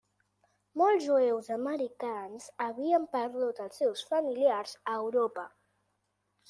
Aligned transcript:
Molts 0.81 1.03
jueus 1.09 1.49
americans 1.55 2.47
havien 2.67 3.07
perdut 3.15 3.63
als 3.67 3.81
seus 3.83 4.05
familiars 4.15 4.77
a 4.95 4.99
Europa. 5.05 5.47